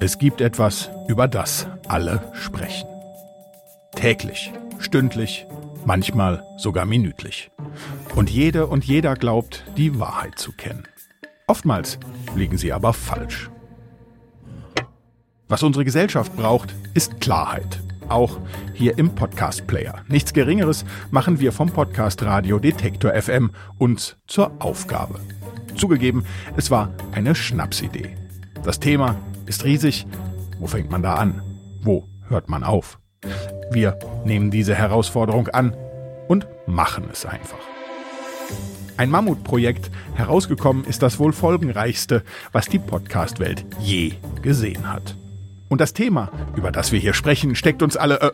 [0.00, 2.88] Es gibt etwas, über das alle sprechen.
[3.96, 5.46] Täglich, stündlich,
[5.84, 7.50] manchmal sogar minütlich.
[8.14, 10.84] Und jede und jeder glaubt, die Wahrheit zu kennen.
[11.46, 11.98] Oftmals
[12.36, 13.50] liegen sie aber falsch.
[15.48, 17.80] Was unsere Gesellschaft braucht, ist Klarheit.
[18.08, 18.38] Auch
[18.74, 20.04] hier im Podcast-Player.
[20.08, 25.20] Nichts Geringeres machen wir vom Podcast Radio Detektor FM uns zur Aufgabe.
[25.74, 26.24] Zugegeben,
[26.56, 28.16] es war eine Schnapsidee.
[28.62, 29.16] Das Thema
[29.46, 30.06] ist riesig.
[30.58, 31.42] Wo fängt man da an?
[31.80, 32.98] Wo hört man auf?
[33.70, 35.76] Wir nehmen diese Herausforderung an
[36.28, 37.58] und machen es einfach.
[38.96, 44.12] Ein Mammutprojekt, herausgekommen ist das wohl folgenreichste, was die Podcast-Welt je
[44.42, 45.16] gesehen hat.
[45.68, 48.30] Und das Thema, über das wir hier sprechen, steckt uns alle, äh,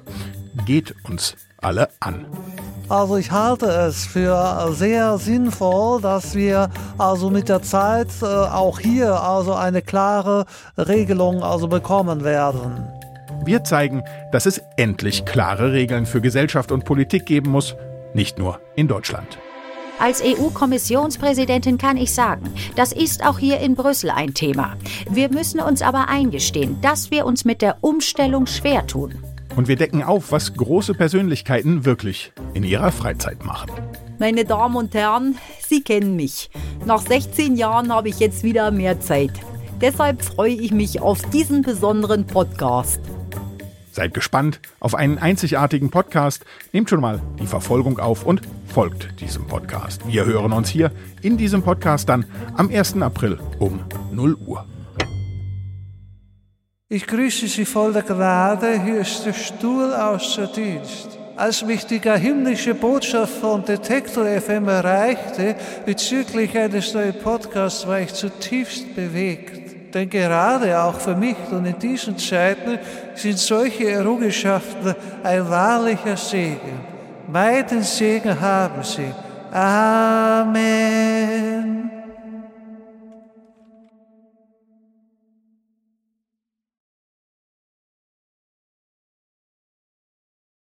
[0.66, 2.26] geht uns alle an.
[2.90, 6.68] Also ich halte es für sehr sinnvoll, dass wir
[6.98, 10.44] also mit der Zeit äh, auch hier also eine klare
[10.76, 12.88] Regelung also bekommen werden.
[13.44, 17.76] Wir zeigen, dass es endlich klare Regeln für Gesellschaft und Politik geben muss,
[18.12, 19.38] nicht nur in Deutschland.
[20.00, 24.74] Als EU-Kommissionspräsidentin kann ich sagen, das ist auch hier in Brüssel ein Thema.
[25.08, 29.22] Wir müssen uns aber eingestehen, dass wir uns mit der Umstellung schwer tun.
[29.56, 33.70] Und wir decken auf, was große Persönlichkeiten wirklich in ihrer Freizeit machen.
[34.18, 36.50] Meine Damen und Herren, Sie kennen mich.
[36.84, 39.32] Nach 16 Jahren habe ich jetzt wieder mehr Zeit.
[39.80, 43.00] Deshalb freue ich mich auf diesen besonderen Podcast.
[43.92, 46.44] Seid gespannt auf einen einzigartigen Podcast.
[46.72, 50.06] Nehmt schon mal die Verfolgung auf und folgt diesem Podcast.
[50.06, 50.92] Wir hören uns hier
[51.22, 52.24] in diesem Podcast dann
[52.56, 53.02] am 1.
[53.02, 53.80] April um
[54.12, 54.64] 0 Uhr.
[56.92, 61.16] Ich grüße Sie voller Gnade, hier ist der Stuhl außer Dienst.
[61.36, 65.54] Als mich die himmlische Botschaft von Detektor FM erreichte
[65.86, 69.94] bezüglich eines neuen Podcasts, war ich zutiefst bewegt.
[69.94, 72.80] Denn gerade auch für mich und in diesen Zeiten
[73.14, 76.80] sind solche Errungenschaften ein wahrlicher Segen.
[77.28, 79.14] Meinen Segen haben sie.
[79.52, 80.60] Amen.